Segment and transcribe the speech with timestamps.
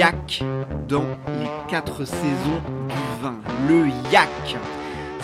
[0.00, 0.42] Yak
[0.88, 3.38] dans les quatre saisons du vin.
[3.68, 4.56] Le yak,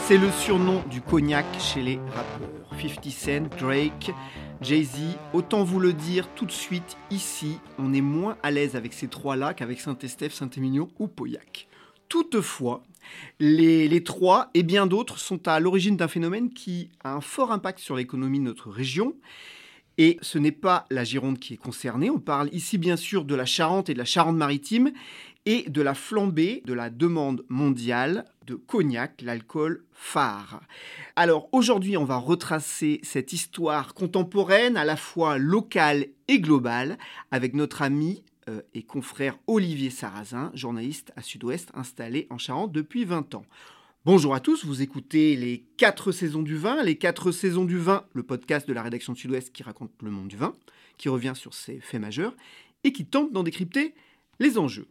[0.05, 2.79] c'est le surnom du cognac chez les rappeurs.
[2.79, 4.13] 50 Cent, Drake,
[4.61, 8.93] Jay-Z, autant vous le dire tout de suite, ici, on est moins à l'aise avec
[8.93, 11.69] ces trois-là qu'avec Saint-Estèphe, Saint-Émilion ou Pauillac.
[12.11, 12.83] Toutefois,
[13.41, 17.51] les, les, trois et bien d'autres sont à l'origine d'un phénomène qui a un fort
[17.51, 19.15] impact sur l'économie de notre région
[19.99, 22.11] et ce n'est pas la Gironde qui est concernée.
[22.11, 24.93] On parle ici bien sûr de la Charente et de la Charente-Maritime
[25.47, 30.61] et de la flambée de la demande mondiale de cognac, l'alcool phare.
[31.15, 36.99] Alors aujourd'hui, on va retracer cette histoire contemporaine, à la fois locale et globale,
[37.31, 43.05] avec notre ami euh, et confrère Olivier Sarrazin, journaliste à Sud-Ouest installé en Charente depuis
[43.05, 43.47] 20 ans.
[44.07, 46.81] Bonjour à tous, vous écoutez les 4 saisons du vin.
[46.85, 50.29] Les 4 saisons du vin, le podcast de la rédaction Sud-Ouest qui raconte le monde
[50.29, 50.55] du vin,
[50.97, 52.37] qui revient sur ses faits majeurs
[52.85, 53.97] et qui tente d'en décrypter
[54.39, 54.87] les enjeux.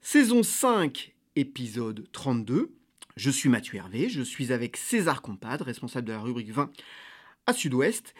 [0.00, 2.72] Saison 5, épisode 32.
[3.18, 6.70] Je suis Mathieu Hervé, je suis avec César Compadre, responsable de la rubrique vin
[7.44, 8.14] à Sud-Ouest.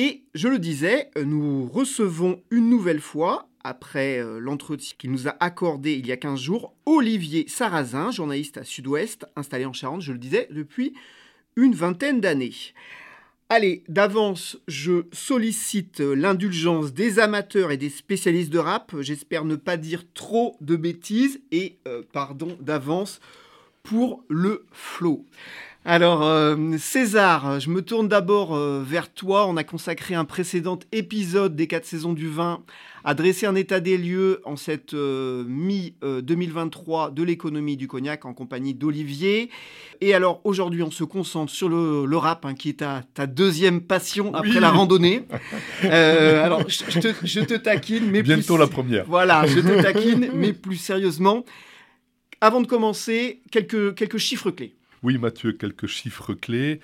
[0.00, 5.34] Et je le disais, nous recevons une nouvelle fois après euh, l'entretien qu'il nous a
[5.40, 10.12] accordé il y a 15 jours, Olivier Sarrazin, journaliste à Sud-Ouest, installé en Charente, je
[10.12, 10.94] le disais, depuis
[11.56, 12.54] une vingtaine d'années.
[13.48, 18.94] Allez, d'avance, je sollicite l'indulgence des amateurs et des spécialistes de rap.
[19.00, 23.18] J'espère ne pas dire trop de bêtises et euh, pardon d'avance
[23.82, 25.24] pour le flow.
[25.84, 29.46] Alors, euh, César, je me tourne d'abord euh, vers toi.
[29.46, 32.62] On a consacré un précédent épisode des 4 saisons du vin
[33.04, 38.34] à dresser un état des lieux en cette euh, mi-2023 de l'économie du cognac en
[38.34, 39.50] compagnie d'Olivier.
[40.00, 43.80] Et alors, aujourd'hui, on se concentre sur le, rap, hein, qui est ta, ta, deuxième
[43.80, 45.26] passion après la randonnée.
[45.82, 49.04] alors, je, te, taquine, mais Bientôt la première.
[49.06, 51.44] Voilà, je te taquine, mais plus sérieusement.
[52.40, 54.77] Avant de commencer, quelques, quelques chiffres clés.
[55.04, 56.80] Oui, Mathieu, quelques chiffres clés.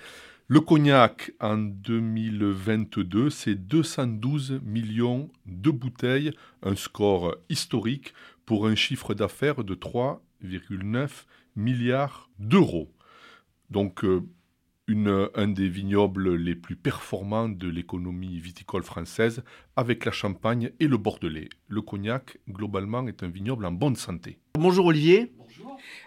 [0.47, 6.31] Le cognac en 2022, c'est 212 millions de bouteilles,
[6.63, 8.13] un score historique
[8.45, 11.09] pour un chiffre d'affaires de 3,9
[11.57, 12.89] milliards d'euros.
[13.69, 14.21] Donc euh,
[14.87, 19.43] une, un des vignobles les plus performants de l'économie viticole française
[19.75, 21.49] avec la Champagne et le Bordelais.
[21.67, 24.37] Le cognac, globalement, est un vignoble en bonne santé.
[24.55, 25.33] Bonjour Olivier.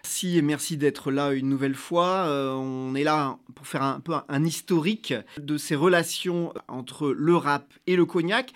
[0.03, 2.27] Si et merci d'être là une nouvelle fois.
[2.27, 7.37] Euh, on est là pour faire un peu un historique de ces relations entre le
[7.37, 8.53] rap et le cognac.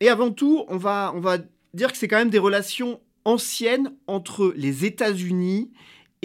[0.00, 1.38] Et avant tout, on va, on va
[1.74, 5.70] dire que c'est quand même des relations anciennes entre les États-Unis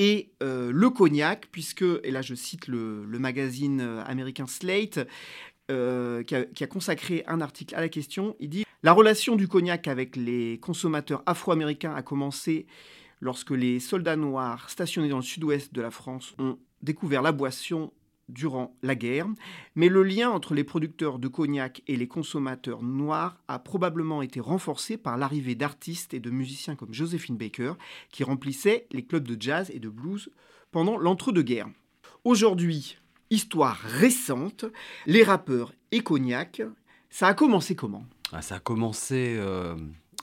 [0.01, 5.05] et euh, le cognac, puisque, et là je cite le, magazine euh, américain Slate,
[5.67, 9.47] qui, a, qui, a, consacré un article à la question, il dit La relation du
[9.47, 12.65] cognac avec les consommateurs afro-américains a commencé
[13.19, 17.91] lorsque les soldats noirs stationnés dans le sud-ouest de la France ont découvert la boisson
[18.29, 19.27] durant la guerre,
[19.75, 24.39] mais le lien entre les producteurs de cognac et les consommateurs noirs a probablement été
[24.39, 27.73] renforcé par l'arrivée d'artistes et de musiciens comme Josephine Baker,
[28.11, 30.29] qui remplissaient les clubs de jazz et de blues
[30.71, 31.69] pendant l'entre-deux-guerres.
[32.23, 32.97] Aujourd'hui,
[33.29, 34.65] histoire récente,
[35.05, 36.61] les rappeurs et cognac,
[37.09, 38.05] ça a commencé comment?
[38.31, 39.75] Ah, Ça a commencé euh,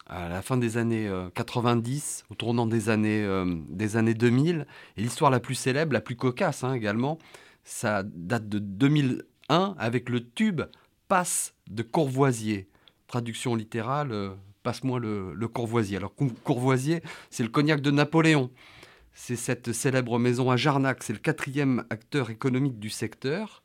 [0.07, 4.67] à la fin des années 90, euh, au tournant des années, euh, des années 2000.
[4.97, 7.19] Et l'histoire la plus célèbre, la plus cocasse hein, également,
[7.67, 10.63] ça date de 2001 avec le tube
[11.09, 12.69] Passe de Courvoisier.
[13.09, 14.31] Traduction littérale, euh,
[14.63, 15.97] passe-moi le, Courvoisier.
[15.97, 16.15] Alors
[16.45, 18.51] Courvoisier, c'est le cognac de Napoléon.
[19.13, 23.63] C'est cette célèbre maison à Jarnac, c'est le quatrième acteur économique du secteur.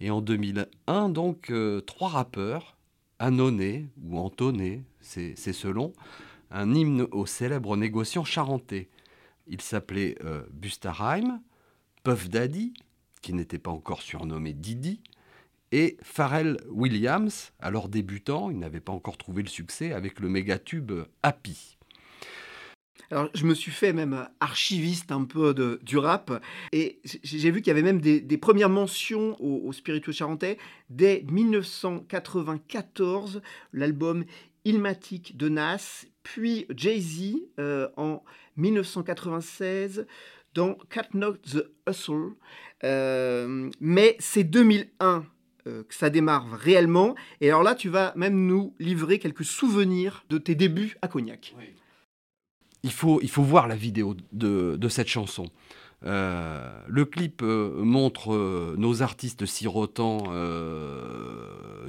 [0.00, 1.52] Et en 2001, donc,
[1.86, 2.76] trois rappeurs,
[3.18, 5.92] Annonné ou Antoné, c'est selon,
[6.50, 8.88] un hymne au célèbre négociant charentais.
[9.46, 11.40] Il s'appelait euh, Bustarheim,
[12.02, 12.74] Puff Daddy,
[13.22, 15.00] qui n'était pas encore surnommé Didi,
[15.72, 20.92] et Pharrell Williams, alors débutant, il n'avait pas encore trouvé le succès avec le mégatube
[21.22, 21.76] Happy.
[23.10, 26.42] Alors, je me suis fait même archiviste un peu du rap
[26.72, 30.58] et j'ai vu qu'il y avait même des, premières mentions au, spiritueux charentais
[30.90, 33.42] dès 1994,
[33.72, 34.24] l'album
[34.64, 38.24] Ilmatic de Nas, puis Jay-Z euh, en
[38.56, 40.08] 1996
[40.54, 42.32] dans Cat Knock the Hustle.
[42.84, 45.24] Euh, mais c'est 2001
[45.66, 47.14] euh, que ça démarre réellement.
[47.40, 51.54] Et alors là, tu vas même nous livrer quelques souvenirs de tes débuts à Cognac.
[52.82, 55.46] Il faut, il faut voir la vidéo de cette chanson.
[56.04, 60.24] Euh, le clip euh, montre euh, nos artistes sirotant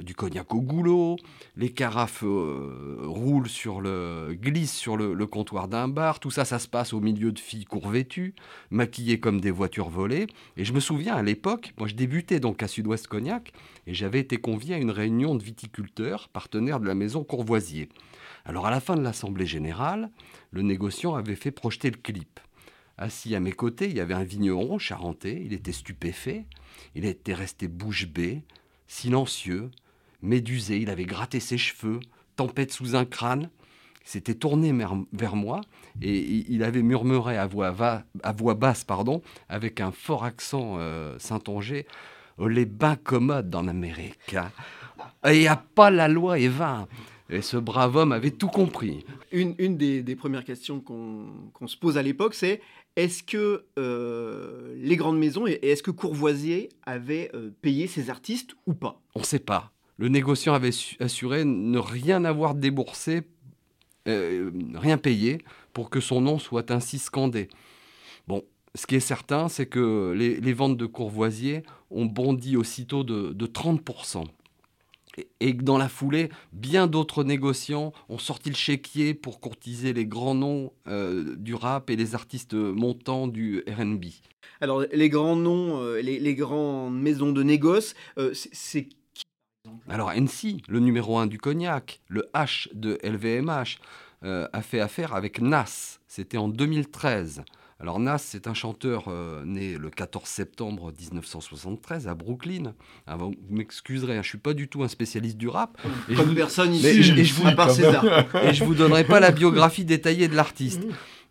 [0.00, 1.16] du cognac au goulot,
[1.56, 6.68] les carafes roulent sur le, glissent sur le, comptoir d'un bar, tout ça, ça se
[6.68, 8.34] passe au milieu de filles courvêtues,
[8.70, 10.28] maquillées comme des voitures volées.
[10.56, 13.52] Et je me souviens à l'époque, moi je débutais donc à Sud-Ouest Cognac,
[13.86, 17.88] et j'avais été convié à une réunion de viticulteurs, partenaires de la maison Courvoisier.
[18.44, 20.10] Alors à la fin de l'Assemblée générale,
[20.52, 22.40] le négociant avait fait projeter le clip.
[22.98, 26.46] Assis à mes côtés, il y avait un vigneron charentais, il était stupéfait,
[26.96, 28.42] il était resté bouche bée,
[28.88, 29.70] silencieux,
[30.20, 32.00] médusé, il avait gratté ses cheveux,
[32.34, 33.50] tempête sous un crâne,
[34.02, 34.74] s'était tourné
[35.12, 35.60] vers moi
[36.00, 36.18] et
[36.48, 41.86] il avait murmuré à voix, basse pardon, avec un fort accent euh, saintonger
[42.38, 44.34] oh, Les bains commodes en Amérique.
[44.34, 44.50] Hein.
[45.26, 46.88] Il n'y a pas la loi va.
[47.30, 49.04] Et ce brave homme avait tout compris.
[49.32, 52.62] Une, des, premières questions qu'on se pose à l'époque, c'est
[52.96, 58.56] est-ce que euh, les grandes maisons et est-ce que Courvoisier avait euh, payé ses artistes
[58.66, 59.00] ou pas?
[59.14, 59.72] On ne sait pas.
[59.98, 60.70] Le négociant avait
[61.00, 63.22] assuré ne rien avoir déboursé,
[64.08, 65.38] euh, rien payé,
[65.74, 67.48] pour que son nom soit ainsi scandé.
[68.26, 68.42] Bon,
[68.74, 73.46] ce qui est certain, c'est que les, ventes de Courvoisier ont bondi aussitôt de, de
[73.46, 74.24] 30%
[75.40, 80.06] et que dans la foulée, bien d'autres négociants ont sorti le chéquier pour courtiser les
[80.06, 84.04] grands noms euh, du rap et les artistes montants du RB.
[84.60, 89.26] Alors les grands noms, euh, les, grandes maisons de négoce, euh, c'est qui
[89.88, 93.78] Alors NC, le numéro 1 du cognac, le H de LVMH,
[94.22, 97.44] a fait affaire avec Nas, c'était en 2013.
[97.80, 102.74] Alors Nas, c'est un chanteur euh, né le 14 septembre 1973 à Brooklyn.
[103.06, 105.78] Ah, vous m'excuserez, hein, je ne suis pas du tout un spécialiste du rap.
[106.08, 110.26] Et Comme personne ici, et, je, vous, et je vous donnerai pas la biographie détaillée
[110.26, 110.82] de l'artiste.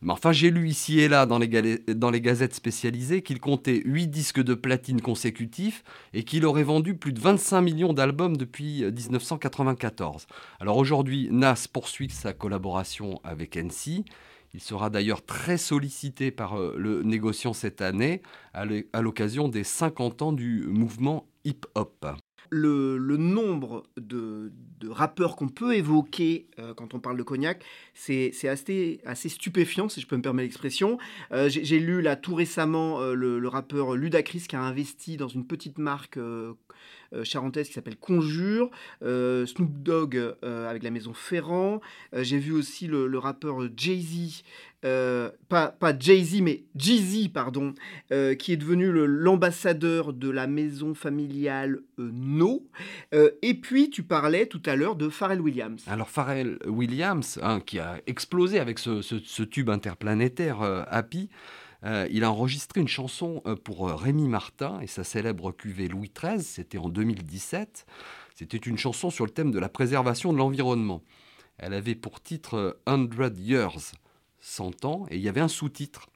[0.02, 3.82] Mais enfin, j'ai lu ici et là dans les, dans les gazettes spécialisées qu'il comptait
[3.84, 5.84] 8 disques de platine consécutifs
[6.14, 10.28] et qu'il aurait vendu plus de 25 millions d'albums depuis 1994.
[10.30, 14.06] Euh, Alors aujourd'hui, Nas poursuit sa collaboration avec NC
[14.54, 18.22] il sera d'ailleurs très sollicité par euh, le négociant cette année
[18.54, 22.06] à l'occasion des 50 ans du mouvement hip-hop.
[22.50, 24.52] Le, nombre de,
[24.90, 27.64] rappeurs qu'on peut évoquer euh, quand on parle de cognac,
[27.94, 30.98] c'est assez, stupéfiant, si je peux me permettre l'expression.
[31.32, 35.46] Euh, j'ai lu là tout récemment le, le, rappeur Ludacris qui a investi dans une
[35.46, 36.18] petite marque
[37.14, 38.70] euh, charentaise qui s'appelle Conjure,
[39.02, 41.80] euh, Snoop Dogg euh, avec la maison Ferrand.
[42.14, 44.44] J'ai vu aussi le, rappeur Jay-Z,
[44.82, 47.74] pas, pas Jay-Z, mais Jeezy, pardon,
[48.10, 52.68] qui est devenu l'ambassadeur de la maison familiale No.
[53.12, 55.84] et puis, tu parlais tout à l'heure de Pharrell Williams.
[55.88, 61.30] Alors, Pharrell Williams, hein, qui a explosé avec ce, tube interplanétaire Happy,
[61.84, 65.88] euh, il a enregistré une chanson euh, pour euh, Rémi Martin et sa célèbre cuvée
[65.88, 67.86] Louis XIII, c'était en 2017.
[68.36, 71.04] C'était une chanson sur le thème de la préservation de l'environnement.
[71.58, 73.94] Elle avait pour titre 100 Years,
[74.40, 76.08] 100 ans, et il y avait un sous-titre.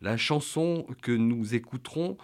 [0.00, 2.16] La chanson que nous écouterons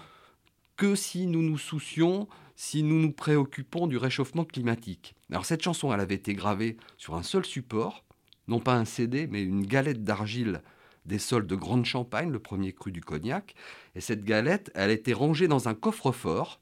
[0.76, 5.14] que si nous nous soucions, si nous nous préoccupons du réchauffement climatique.
[5.30, 8.04] Alors cette chanson, elle avait été gravée sur un seul support,
[8.48, 10.62] non pas un CD, mais une galette d'argile
[11.06, 13.54] des sols de Grande Champagne, le premier cru du cognac.
[13.94, 16.60] Et cette galette, elle été rangée dans un coffre-fort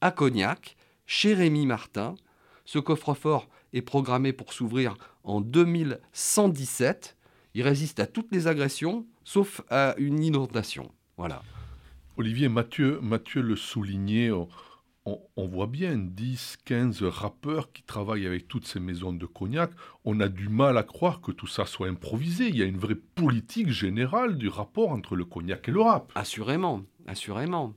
[0.00, 2.14] à Cognac, chez Rémi Martin.
[2.64, 7.15] Ce coffre-fort est programmé pour s'ouvrir en 2117.
[7.56, 10.92] Il résiste à toutes les agressions, sauf à une inondation.
[11.16, 11.42] Voilà.
[12.18, 18.66] Olivier Mathieu, Mathieu le soulignait, on, voit bien 10, 15 rappeurs qui travaillent avec toutes
[18.66, 19.70] ces maisons de cognac.
[20.04, 22.48] On a du mal à croire que tout ça soit improvisé.
[22.48, 26.12] Il y a une vraie politique générale du rapport entre le cognac et le rap.
[26.14, 27.72] Assurément, assurément.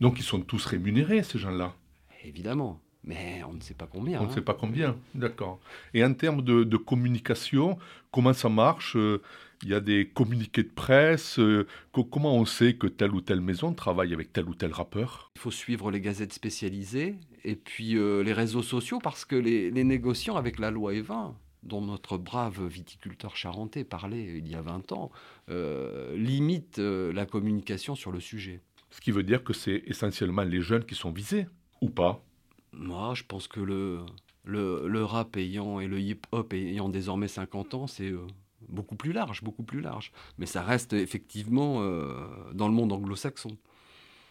[0.00, 1.74] Donc ils sont tous rémunérés, ces gens-là
[2.22, 2.80] Évidemment.
[3.08, 4.20] Mais on ne sait pas combien.
[4.20, 4.34] On ne hein.
[4.34, 5.58] sait pas combien, d'accord.
[5.94, 7.78] Et en termes de, communication,
[8.12, 9.20] comment ça marche euh,
[9.62, 11.38] il y a des communiqués de presse.
[11.38, 15.32] Euh, comment on sait que telle ou telle maison travaille avec tel ou tel rappeur?
[15.36, 19.70] Il faut suivre les gazettes spécialisées et puis euh, les réseaux sociaux parce que les,
[19.72, 24.92] négociants avec la loi Evin, dont notre brave viticulteur charentais parlait il y a 20
[24.92, 25.10] ans,
[25.48, 28.60] euh, limitent la communication sur le sujet.
[28.90, 31.46] Ce qui veut dire que c'est essentiellement les jeunes qui sont visés,
[31.80, 32.24] ou pas?
[32.72, 34.00] Moi, je pense que le,
[34.44, 38.26] le, rap ayant et le hip-hop ayant désormais 50 ans, c'est euh,
[38.68, 40.12] beaucoup plus large, beaucoup plus large.
[40.38, 43.56] Mais ça reste effectivement euh, dans le monde anglo-saxon.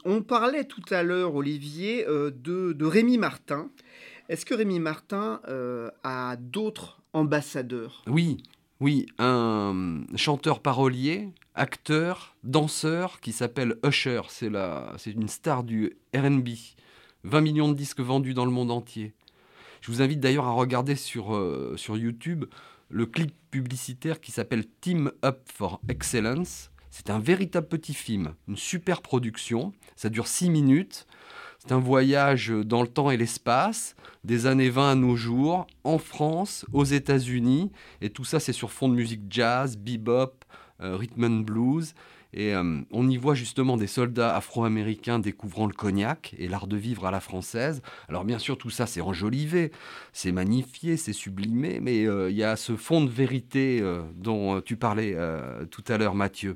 [0.06, 3.70] On parlait tout à l'heure, Olivier, euh, de, de, Rémi Martin.
[4.30, 5.40] Est-ce que Rémi Martin
[6.04, 8.04] a d'autres ambassadeurs?
[8.08, 8.38] Oui,
[8.80, 14.22] oui, un chanteur parolier, acteur, danseur qui s'appelle Usher.
[14.28, 14.52] C'est
[15.12, 16.50] une star du RB.
[17.28, 19.14] 20 millions de disques vendus dans le monde entier.
[19.82, 22.46] Je vous invite d'ailleurs à regarder sur, euh, sur YouTube
[22.90, 26.72] le clip publicitaire qui s'appelle Team Up for Excellence.
[26.90, 29.74] C'est un véritable petit film, une super production.
[29.98, 31.06] Ça dure 6 minutes.
[31.60, 35.98] C'est un voyage dans le temps et l'espace, des années 20 à nos jours, en
[35.98, 37.72] France, aux États-Unis.
[38.00, 40.46] Et tout ça, c'est sur fond de musique jazz, bebop,
[40.80, 41.94] euh, rhythm and blues.
[42.34, 46.78] Et euh, on y voit justement des soldats afro-américains découvrant le cognac et l'art de
[46.78, 47.82] vivre à la française.
[48.10, 49.72] Alors bien sûr, tout ça c'est enjolivé,
[50.14, 54.62] c'est magnifié, c'est sublimé, mais euh, il y a ce fond de vérité euh, dont
[54.62, 55.16] tu parlais
[55.72, 56.56] tout à l'heure, Mathieu.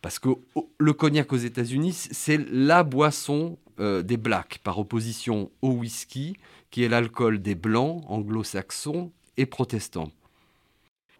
[0.00, 0.30] Parce que
[0.78, 6.36] le cognac aux États-Unis, c'est la boisson des blacks, par opposition au whisky,
[6.70, 10.10] qui est l'alcool des blancs, anglo-saxons et protestants.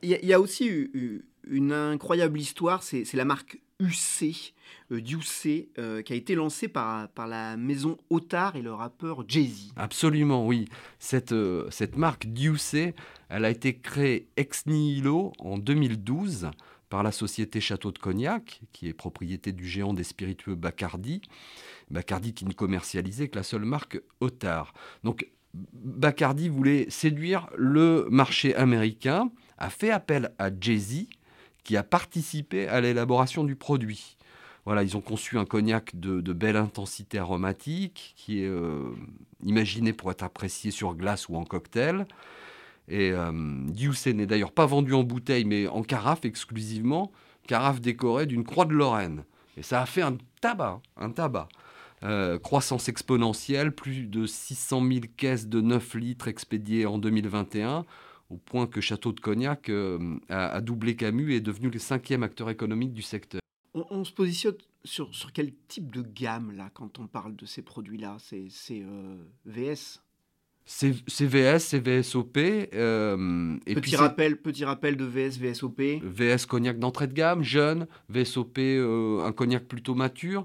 [0.02, 0.90] Il y, a aussi
[1.48, 4.24] une incroyable histoire, c'est la marque UC,
[4.92, 5.00] euh,
[5.78, 9.72] euh, qui a été lancée par, par la maison Otard et le rappeur Jay-Z.
[9.76, 10.68] Absolument, oui.
[10.98, 12.94] Cette, euh, cette marque UC,
[13.28, 16.50] elle a été créée ex nihilo en 2012
[16.88, 21.22] par la société Château de Cognac, qui est propriété du géant des spiritueux Bacardi.
[21.90, 24.74] Bacardi qui ne commercialisait que la seule marque Otard.
[25.02, 31.06] Donc Bacardi voulait séduire le marché américain, a fait appel à Jay-Z,
[31.64, 34.16] qui a participé à l'élaboration du produit.
[34.64, 38.92] Voilà, ils ont conçu un cognac de, belle intensité aromatique qui est euh,
[39.42, 42.06] imaginé pour être apprécié sur glace ou en cocktail.
[42.88, 47.10] Et euh, n'est d'ailleurs pas vendu en bouteille mais en carafe exclusivement,
[47.46, 49.24] carafe décorée d'une croix de Lorraine.
[49.56, 51.48] Et ça a fait un tabac, un tabac.
[52.04, 57.84] Euh, croissance exponentielle, plus de 600 000 caisses de 9 litres expédiées en 2021
[58.32, 62.22] au point que Château de Cognac euh, a, doublé Camus et est devenu le cinquième
[62.22, 63.40] acteur économique du secteur.
[63.74, 67.62] On, se positionne sur, sur, quel type de gamme là quand on parle de ces
[67.62, 68.16] produits-là?
[68.18, 70.00] C'est euh, VS
[70.64, 70.92] c'est
[71.26, 72.38] VS, c'est VSOP.
[72.38, 75.80] Euh, et petit, rappel, petit rappel de VS, VSOP.
[76.04, 77.88] VS cognac d'entrée de gamme, jeune.
[78.08, 80.44] VSOP, un cognac plutôt mature.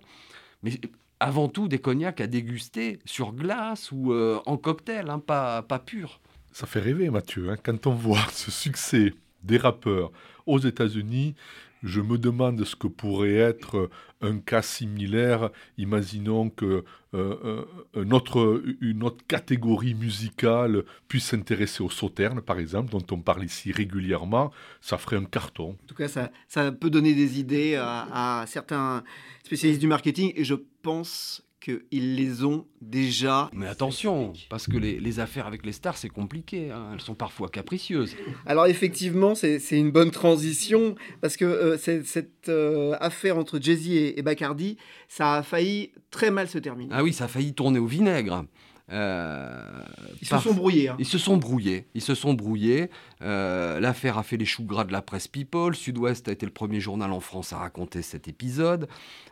[0.63, 0.71] Mais
[1.19, 6.19] avant tout, des cognacs à déguster sur glace ou en cocktail, hein, pas, pas pur.
[6.57, 7.51] Ça fait rêver, Mathieu.
[7.51, 7.55] Hein.
[7.61, 10.11] Quand on voit ce succès des rappeurs
[10.47, 11.35] aux États-Unis,
[11.83, 15.51] je me demande ce que pourrait être un cas similaire.
[15.77, 16.83] Imaginons que
[17.13, 17.63] euh,
[17.95, 23.45] euh, autre, une autre catégorie musicale puisse s'intéresser au sauterne, par exemple, dont on parle
[23.45, 24.51] ici régulièrement.
[24.81, 25.77] Ça ferait un carton.
[25.83, 29.03] En tout cas, ça, ça peut donner des idées à, à certains
[29.43, 30.33] spécialistes du marketing.
[30.35, 33.49] Et je pense qu'ils les ont déjà.
[33.53, 36.71] Mais attention, parce que les, affaires avec les stars, c'est compliqué.
[36.71, 36.91] Hein.
[36.93, 38.15] Elles sont parfois capricieuses.
[38.45, 44.19] Alors effectivement, c'est une bonne transition, parce que euh, cette euh, affaire entre Jay-Z et,
[44.19, 46.93] et Bacardi, ça a failli très mal se terminer.
[46.93, 48.45] Ah oui, ça a failli tourner au vinaigre.
[48.89, 49.83] Euh,
[50.21, 50.89] ils se sont brouillés.
[50.89, 50.95] Hein.
[50.99, 51.87] Ils se sont brouillés.
[51.93, 52.89] Ils se sont brouillés.
[53.21, 55.75] Euh, l'affaire a fait les choux gras de la presse People.
[55.75, 58.87] Sud-Ouest a été le premier journal en France à raconter cet épisode.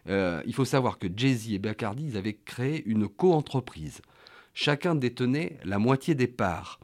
[0.08, 4.02] Euh, il faut savoir que Jay-Z et Bacardi ils avaient créé une co-entreprise.
[4.54, 6.80] Chacun détenait la moitié des parts.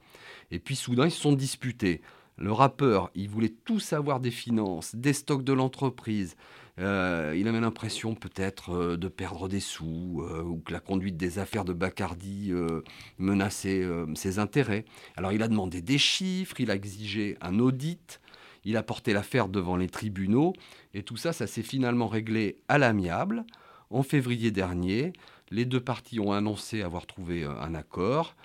[0.52, 2.02] Et puis soudain, ils se sont disputés.
[2.38, 6.36] Le rappeur, il voulait tout savoir des finances, des stocks de l'entreprise,
[6.80, 11.18] euh, il avait l'impression peut-être euh, de perdre des sous euh, ou que la conduite
[11.18, 12.52] des affaires de Bacardi
[13.18, 13.86] menaçait
[14.16, 14.86] ses intérêts.
[15.16, 18.22] Alors il a demandé des chiffres, il a exigé un audit,
[18.64, 20.54] il a porté l'affaire devant les tribunaux
[20.94, 23.46] et tout ça, ça s'est finalement réglé à l'amiable.
[23.90, 25.14] En février dernier,
[25.50, 28.36] les deux parties ont annoncé avoir trouvé un accord.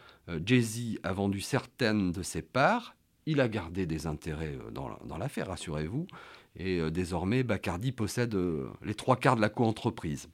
[0.45, 2.96] Jay-Z a vendu certaines de ses parts,
[3.27, 6.07] il a gardé des intérêts dans l'affaire, rassurez-vous.
[6.59, 10.29] Et euh, désormais, Bacardi possède euh, les trois quarts de la coentreprise.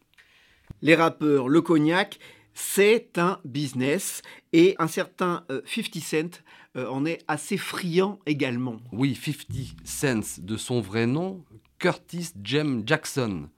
[0.80, 2.18] Les rappeurs, le cognac,
[2.54, 4.22] c'est un business
[4.52, 6.42] et un certain 50 Cent
[6.74, 8.76] en est assez friand également.
[8.92, 11.44] Oui, 50 Cent, de son vrai nom,
[11.78, 13.48] Curtis Jem Jackson.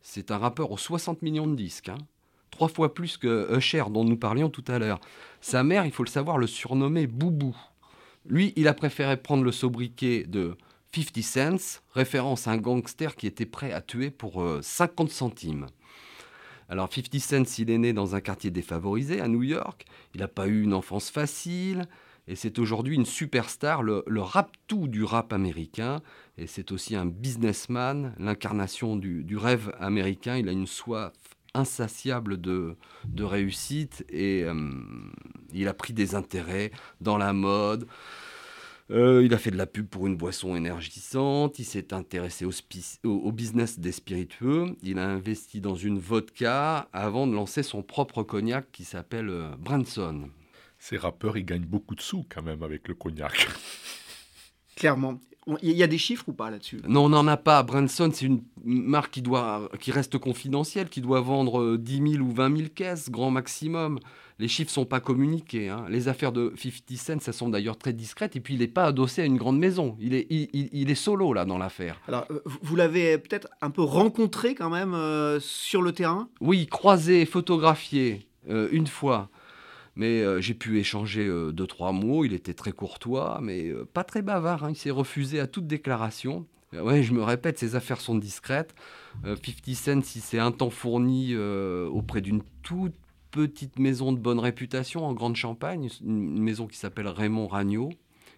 [0.00, 1.90] C'est un rappeur aux 60 millions de disques.
[1.90, 1.98] Hein.
[2.50, 5.00] Trois fois plus que Usher dont nous parlions tout à l'heure.
[5.40, 7.56] Sa mère, il faut le savoir, le surnommait Boubou.
[8.28, 10.56] Lui, il a préféré prendre le sobriquet de
[10.94, 15.66] 50 cents, référence à un gangster qui était prêt à tuer pour 50 euh, centimes.
[16.68, 20.28] Alors 50 Cents, il est né dans un quartier défavorisé à New York, il n'a
[20.28, 21.86] pas eu une enfance facile,
[22.26, 26.02] et c'est aujourd'hui une superstar, le, rap-tout du rap américain,
[26.36, 31.14] et c'est aussi un businessman, l'incarnation du, rêve américain, il a une soif
[31.54, 32.76] insatiable de,
[33.18, 34.70] réussite, et euh,
[35.52, 37.86] il a pris des intérêts dans la mode,
[38.90, 42.46] euh, il a fait de la pub pour une boisson énergisante, il s'est intéressé
[43.04, 48.22] au, business des spiritueux, il a investi dans une vodka avant de lancer son propre
[48.22, 50.30] cognac qui s'appelle euh, Branson.
[50.78, 53.48] Ces rappeurs, ils gagnent beaucoup de sous quand même avec le cognac.
[54.76, 55.20] Clairement.
[55.62, 56.80] Il y a des chiffres ou pas là-dessus?
[56.86, 57.62] Non, on n'en a pas.
[57.62, 62.24] Branson, c'est une marque qui, doit, qui reste confidentielle, qui doit vendre 10 euh, 000
[62.24, 63.98] ou 20 000 caisses, grand maximum.
[64.38, 65.68] Les chiffres sont pas communiqués.
[65.68, 65.86] Hein.
[65.88, 68.36] Les affaires de 50 Cent, ça sont d'ailleurs très discrètes.
[68.36, 69.96] Et puis, il n'est pas adossé à une grande maison.
[70.00, 72.00] Il est, il, est solo, là, dans l'affaire.
[72.06, 76.28] Alors, euh, vous l'avez peut-être un peu rencontré quand même euh, sur le terrain?
[76.40, 79.28] Oui, croisé, photographié une fois.
[79.98, 82.24] Mais euh, j'ai pu échanger euh, deux, trois mots.
[82.24, 84.64] Il était très courtois, mais euh, pas très bavard.
[84.64, 84.70] Hein.
[84.70, 86.46] Il s'est refusé à toute déclaration.
[86.72, 88.74] Ouais, je me répète, ses affaires sont discrètes.
[89.24, 92.94] 50 Cent, si c'est un temps fourni auprès d'une toute
[93.30, 97.88] petite maison de bonne réputation en Grande Champagne, une maison qui s'appelle Raymond Ragnaud,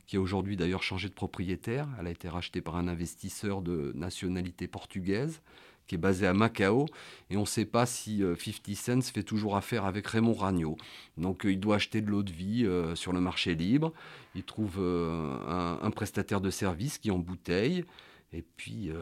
[0.07, 1.89] qui a aujourd'hui d'ailleurs changé de propriétaire.
[1.99, 5.43] Elle a été rachetée par un investisseur de nationalité portugaise
[5.91, 6.87] qui est basé à Macao,
[7.31, 10.77] et on ne sait pas si 50 euh, Cent fait toujours affaire avec Raymond Ragnaud.
[11.17, 13.93] Donc euh, il doit acheter de l'eau de vie euh, sur le marché libre,
[14.37, 17.85] il trouve un, prestataire de service qui embouteille,
[18.33, 18.93] et puis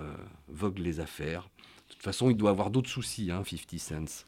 [0.49, 1.51] vogue les affaires.
[1.89, 4.25] De toute façon, il doit avoir d'autres soucis, hein, 50 Cent.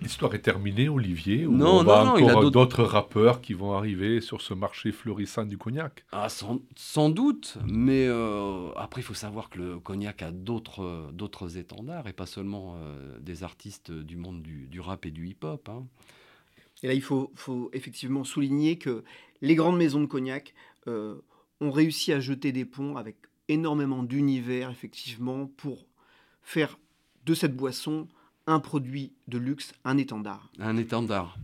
[0.00, 4.20] L'histoire est terminée, Olivier Ou non, on va non, encore d'autres rappeurs qui vont arriver
[4.20, 6.04] sur ce marché florissant du cognac?
[6.12, 11.58] Ah, sans, doute, mais euh, après, il faut savoir que le cognac a d'autres, d'autres
[11.58, 15.68] étendards et pas seulement euh, des artistes du monde du, rap et du hip-hop.
[15.68, 15.84] Hein.
[16.82, 19.04] Et là, il faut, faut, effectivement souligner que
[19.40, 20.54] les grandes maisons de cognac
[20.86, 21.16] euh,
[21.60, 23.16] ont réussi à jeter des ponts avec
[23.48, 25.86] énormément d'univers, effectivement, pour
[26.42, 26.78] faire
[27.24, 28.08] de cette boisson
[28.46, 30.50] un produit de luxe, un étendard.
[30.58, 31.38] Un étendard.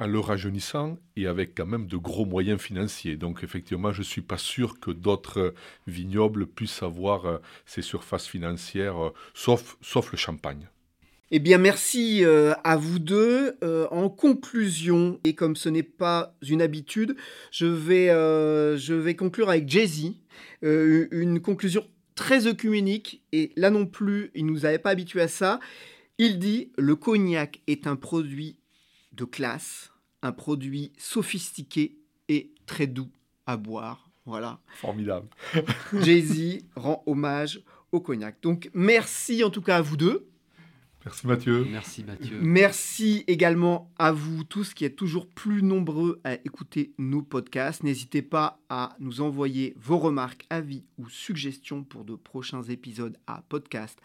[0.00, 3.16] En le rajeunissant et avec quand même de gros moyens financiers.
[3.16, 5.54] Donc effectivement, je ne suis pas sûr que d'autres
[5.86, 10.68] vignobles puissent avoir euh, ces surfaces financières, euh, sauf, sauf le champagne.
[11.30, 13.56] Eh bien, merci euh, à vous deux.
[13.90, 17.16] en conclusion, et comme ce n'est pas une habitude,
[17.50, 20.12] je vais, je vais conclure avec Jay-Z.
[20.62, 25.28] une conclusion très œcuménique, et là non plus, il ne nous avait pas habitués à
[25.28, 25.60] ça.
[26.18, 28.56] Il dit le cognac est un produit
[29.12, 31.98] de classe, un produit sophistiqué
[32.28, 33.10] et très doux
[33.46, 34.10] à boire.
[34.26, 34.60] Voilà.
[34.76, 35.28] Formidable.
[35.92, 37.60] Jay-Z rend hommage
[37.92, 38.40] au cognac.
[38.42, 40.28] Donc merci en tout cas à vous deux.
[41.04, 41.66] Merci Mathieu.
[41.70, 42.38] Merci Mathieu.
[42.40, 47.82] Merci également à vous tous qui êtes toujours plus nombreux à écouter nos podcasts.
[47.82, 53.42] N'hésitez pas à nous envoyer vos remarques, avis ou suggestions pour de prochains épisodes à
[53.48, 53.98] podcast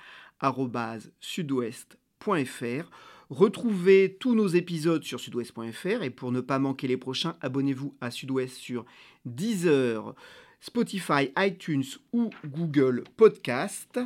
[1.21, 2.89] sudouest.fr.
[3.29, 8.09] Retrouvez tous nos épisodes sur sudouest.fr et pour ne pas manquer les prochains, abonnez-vous à
[8.09, 8.85] Sudouest sur
[9.23, 10.15] Deezer,
[10.59, 13.99] Spotify, iTunes ou Google Podcast.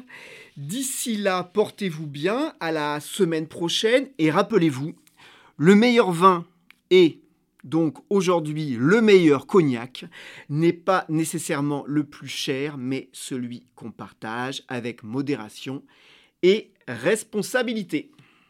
[0.58, 4.94] D'ici là, portez-vous bien, à la semaine prochaine et rappelez-vous,
[5.58, 6.46] le meilleur vin
[6.90, 7.20] est
[7.64, 10.06] donc aujourd'hui le meilleur cognac
[10.50, 15.84] n'est pas nécessairement le plus cher, mais celui qu'on partage avec modération
[16.42, 18.12] et responsabilité.